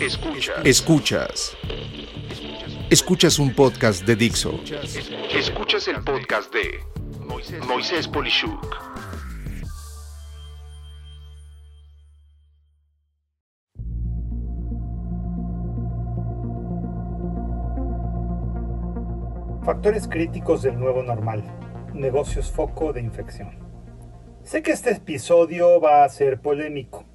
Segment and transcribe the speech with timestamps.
[0.00, 0.64] Escuchas.
[0.64, 1.56] Escuchas.
[2.88, 4.58] Escuchas un podcast de Dixo.
[5.30, 6.80] Escuchas el podcast de
[7.66, 8.64] Moisés Polishuk.
[19.66, 21.44] Factores críticos del nuevo normal.
[21.92, 23.50] Negocios foco de infección.
[24.44, 27.09] Sé que este episodio va a ser polémico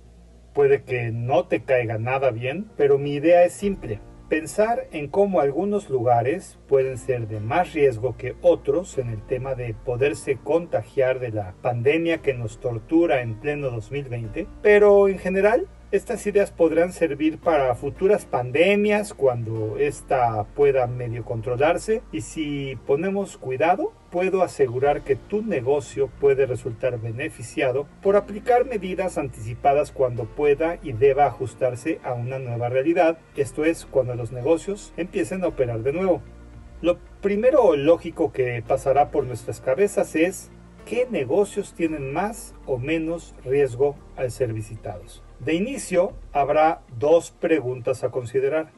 [0.56, 4.00] Puede que no te caiga nada bien, pero mi idea es simple.
[4.30, 9.54] Pensar en cómo algunos lugares pueden ser de más riesgo que otros en el tema
[9.54, 15.68] de poderse contagiar de la pandemia que nos tortura en pleno 2020, pero en general
[15.95, 23.38] estas ideas podrán servir para futuras pandemias cuando ésta pueda medio controlarse y si ponemos
[23.38, 30.77] cuidado, puedo asegurar que tu negocio puede resultar beneficiado por aplicar medidas anticipadas cuando pueda
[30.84, 35.81] y deba ajustarse a una nueva realidad, esto es cuando los negocios empiecen a operar
[35.83, 36.22] de nuevo.
[36.81, 40.52] Lo primero lógico que pasará por nuestras cabezas es
[40.86, 45.25] qué negocios tienen más o menos riesgo al ser visitados.
[45.39, 48.72] De inicio, habrá dos preguntas a considerar.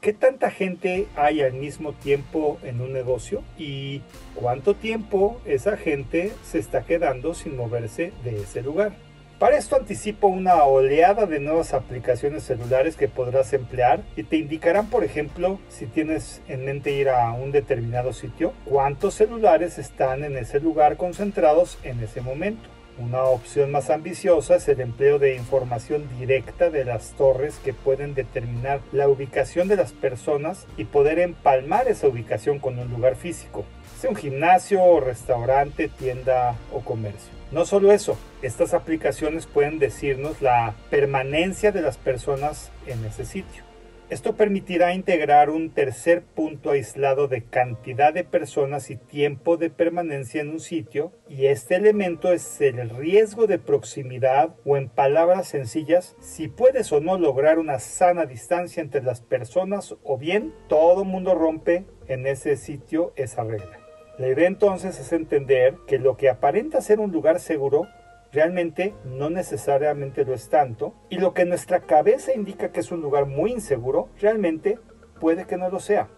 [0.00, 3.42] ¿Qué tanta gente hay al mismo tiempo en un negocio?
[3.58, 4.02] ¿Y
[4.34, 8.92] cuánto tiempo esa gente se está quedando sin moverse de ese lugar?
[9.38, 14.88] Para esto anticipo una oleada de nuevas aplicaciones celulares que podrás emplear y te indicarán,
[14.88, 20.38] por ejemplo, si tienes en mente ir a un determinado sitio, cuántos celulares están en
[20.38, 22.75] ese lugar concentrados en ese momento.
[22.98, 28.14] Una opción más ambiciosa es el empleo de información directa de las torres que pueden
[28.14, 33.66] determinar la ubicación de las personas y poder empalmar esa ubicación con un lugar físico,
[34.00, 37.30] sea un gimnasio, restaurante, tienda o comercio.
[37.52, 43.65] No solo eso, estas aplicaciones pueden decirnos la permanencia de las personas en ese sitio.
[44.08, 50.40] Esto permitirá integrar un tercer punto aislado de cantidad de personas y tiempo de permanencia
[50.40, 56.14] en un sitio y este elemento es el riesgo de proximidad o en palabras sencillas
[56.20, 61.34] si puedes o no lograr una sana distancia entre las personas o bien todo mundo
[61.34, 63.80] rompe en ese sitio esa regla.
[64.18, 67.88] La idea entonces es entender que lo que aparenta ser un lugar seguro
[68.36, 73.00] realmente no necesariamente lo es tanto, y lo que nuestra cabeza indica que es un
[73.00, 74.78] lugar muy inseguro, realmente
[75.18, 76.08] puede que no lo sea.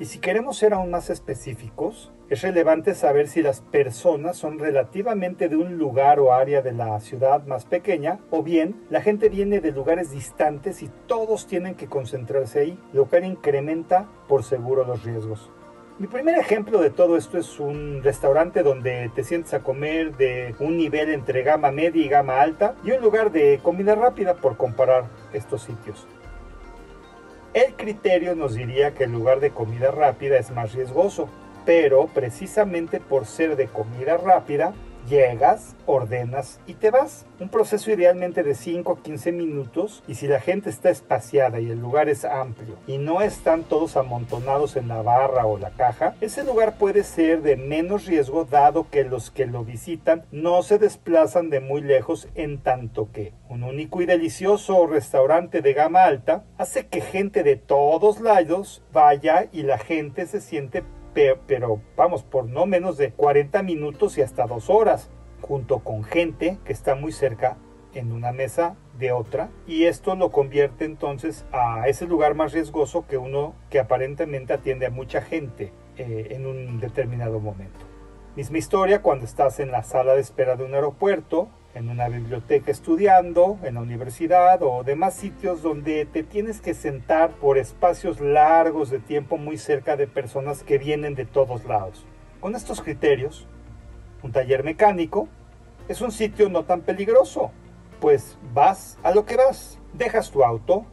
[0.00, 5.48] Y si queremos ser aún más específicos, es relevante saber si las personas son relativamente
[5.48, 9.60] de un lugar o área de la ciudad más pequeña, o bien la gente viene
[9.60, 15.04] de lugares distantes y todos tienen que concentrarse ahí, lo cual incrementa por seguro los
[15.04, 15.52] riesgos.
[16.00, 20.54] Mi primer ejemplo de todo esto es un restaurante donde te sientes a comer de
[20.58, 24.56] un nivel entre gama media y gama alta y un lugar de comida rápida por
[24.56, 26.06] comparar estos sitios.
[27.52, 31.28] El criterio nos diría que el lugar de comida rápida es más riesgoso,
[31.66, 34.72] pero precisamente por ser de comida rápida
[35.10, 37.26] Llegas, ordenas y te vas.
[37.40, 41.68] Un proceso idealmente de 5 a 15 minutos y si la gente está espaciada y
[41.68, 46.14] el lugar es amplio y no están todos amontonados en la barra o la caja,
[46.20, 50.78] ese lugar puede ser de menos riesgo dado que los que lo visitan no se
[50.78, 56.44] desplazan de muy lejos en tanto que un único y delicioso restaurante de gama alta
[56.56, 60.84] hace que gente de todos lados vaya y la gente se siente
[61.14, 65.10] pero, vamos, por no menos de 40 minutos y hasta dos horas,
[65.40, 67.56] junto con gente que está muy cerca
[67.94, 73.06] en una mesa de otra y esto lo convierte entonces a ese lugar más riesgoso
[73.08, 77.86] que uno que aparentemente atiende a mucha gente eh, en un determinado momento.
[78.36, 82.70] Misma historia cuando estás en la sala de espera de un aeropuerto en una biblioteca
[82.70, 88.90] estudiando, en la universidad o demás sitios donde te tienes que sentar por espacios largos
[88.90, 92.04] de tiempo muy cerca de personas que vienen de todos lados.
[92.40, 93.46] Con estos criterios,
[94.22, 95.28] un taller mecánico
[95.88, 97.50] es un sitio no tan peligroso,
[98.00, 100.86] pues vas a lo que vas, dejas tu auto,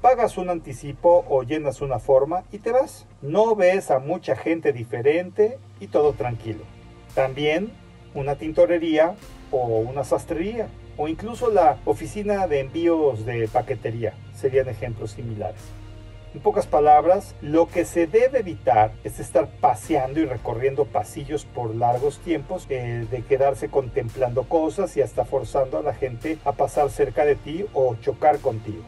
[0.00, 3.06] pagas un anticipo o llenas una forma y te vas.
[3.22, 6.64] No ves a mucha gente diferente y todo tranquilo.
[7.14, 7.72] También
[8.14, 9.14] una tintorería
[9.50, 15.60] o una sastrería o incluso la oficina de envíos de paquetería serían ejemplos similares.
[16.34, 21.74] En pocas palabras, lo que se debe evitar es estar paseando y recorriendo pasillos por
[21.74, 26.90] largos tiempos, eh, de quedarse contemplando cosas y hasta forzando a la gente a pasar
[26.90, 28.82] cerca de ti o chocar contigo.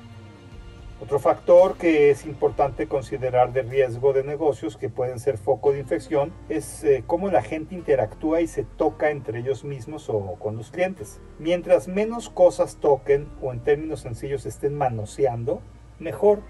[1.00, 5.78] Otro factor que es importante considerar de riesgo de negocios que pueden ser foco de
[5.78, 10.56] infección es eh, cómo la gente interactúa y se toca entre ellos mismos o con
[10.56, 11.20] los clientes.
[11.38, 15.62] Mientras menos cosas toquen o en términos sencillos estén manoseando,
[16.00, 16.40] mejor.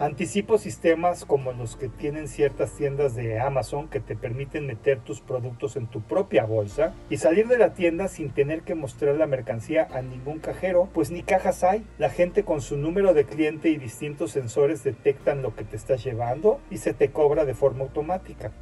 [0.00, 5.20] Anticipo sistemas como los que tienen ciertas tiendas de Amazon que te permiten meter tus
[5.20, 9.26] productos en tu propia bolsa y salir de la tienda sin tener que mostrar la
[9.26, 11.84] mercancía a ningún cajero, pues ni cajas hay.
[11.98, 16.04] La gente con su número de cliente y distintos sensores detectan lo que te estás
[16.04, 18.52] llevando y se te cobra de forma automática.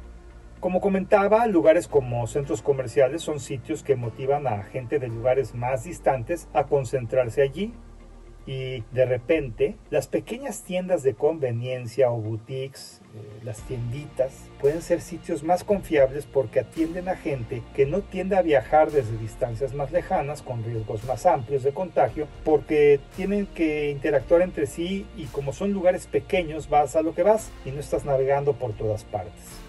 [0.59, 5.83] Como comentaba, lugares como centros comerciales son sitios que motivan a gente de lugares más
[5.83, 7.75] distantes a concentrarse allí
[8.47, 15.01] y de repente las pequeñas tiendas de conveniencia o boutiques, eh, las tienditas, pueden ser
[15.01, 19.91] sitios más confiables porque atienden a gente que no tiende a viajar desde distancias más
[19.91, 25.51] lejanas con riesgos más amplios de contagio porque tienen que interactuar entre sí y como
[25.51, 29.67] son lugares pequeños vas a lo que vas y no estás navegando por todas partes.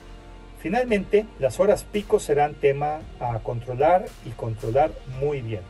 [0.60, 4.90] Finalmente, las horas pico serán tema a controlar y controlar
[5.20, 5.62] muy bien.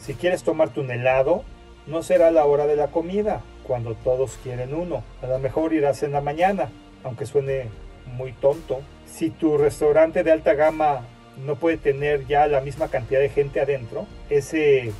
[0.00, 1.44] Si quieres tomarte un helado,
[1.86, 5.02] no será la hora de la comida, cuando todos quieren uno.
[5.22, 6.70] A lo mejor irás en la mañana,
[7.04, 7.68] aunque suene
[8.06, 8.80] muy tonto.
[9.06, 11.02] Si tu restaurante de alta gama
[11.46, 14.92] no puede tener ya la misma cantidad de gente adentro, ese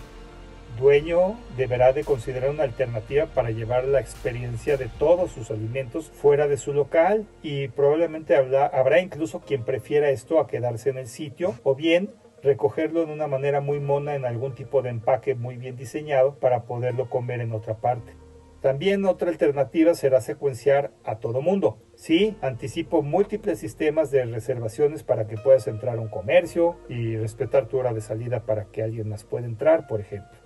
[0.78, 6.48] dueño deberá de considerar una alternativa para llevar la experiencia de todos sus alimentos fuera
[6.48, 11.08] de su local y probablemente habrá, habrá incluso quien prefiera esto a quedarse en el
[11.08, 12.10] sitio o bien
[12.42, 16.64] recogerlo de una manera muy mona en algún tipo de empaque muy bien diseñado para
[16.64, 18.14] poderlo comer en otra parte.
[18.60, 21.78] También otra alternativa será secuenciar a todo mundo.
[21.96, 27.66] Sí, anticipo múltiples sistemas de reservaciones para que puedas entrar a un comercio y respetar
[27.66, 30.38] tu hora de salida para que alguien más pueda entrar, por ejemplo.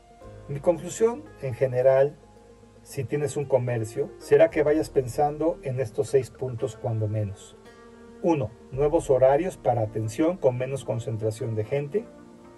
[0.49, 2.17] Mi conclusión, en general,
[2.83, 7.57] si tienes un comercio, será que vayas pensando en estos seis puntos cuando menos.
[8.23, 8.51] 1.
[8.73, 12.05] Nuevos horarios para atención con menos concentración de gente.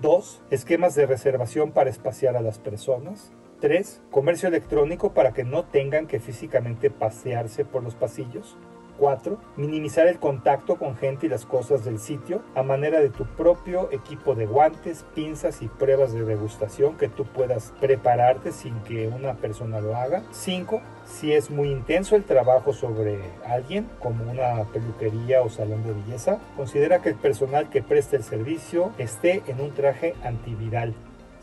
[0.01, 0.43] 2.
[0.51, 3.33] Esquemas de reservación para espaciar a las personas.
[3.61, 4.03] 3.
[4.11, 8.57] Comercio electrónico para que no tengan que físicamente pasearse por los pasillos.
[8.99, 9.39] 4.
[9.57, 13.91] Minimizar el contacto con gente y las cosas del sitio a manera de tu propio
[13.93, 19.35] equipo de guantes, pinzas y pruebas de degustación que tú puedas prepararte sin que una
[19.35, 20.23] persona lo haga.
[20.33, 20.81] 5.
[21.09, 26.39] Si es muy intenso el trabajo sobre alguien, como una peluquería o salón de belleza,
[26.57, 30.95] considera que el personal que preste el servicio esté en un traje antiviral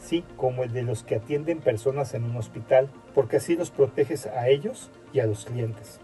[0.06, 4.28] sí, como el de los que atienden personas en un hospital, porque así los proteges
[4.28, 6.00] a ellos y a los clientes.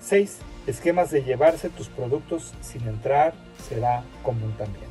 [0.00, 0.38] 6.
[0.66, 3.34] Esquemas de llevarse tus productos sin entrar
[3.68, 4.86] será común también.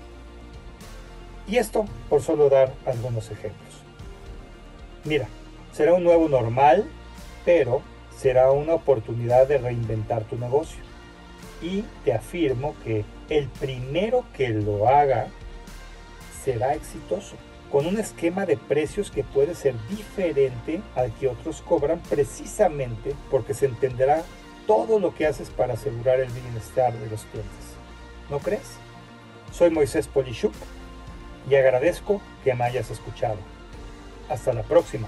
[1.47, 3.75] Y esto por solo dar algunos ejemplos.
[5.03, 5.27] Mira,
[5.71, 6.86] será un nuevo normal,
[7.45, 7.81] pero
[8.18, 10.83] será una oportunidad de reinventar tu negocio.
[11.62, 15.27] Y te afirmo que el primero que lo haga
[16.44, 17.36] será exitoso,
[17.71, 23.53] con un esquema de precios que puede ser diferente al que otros cobran precisamente porque
[23.53, 24.24] se entenderá
[24.68, 27.75] todo lo que haces para asegurar el bienestar de los clientes.
[28.30, 28.77] ¿No crees?
[29.51, 30.53] Soy Moisés Polishuk
[31.50, 33.38] y agradezco que me hayas escuchado.
[34.30, 35.07] Hasta la próxima.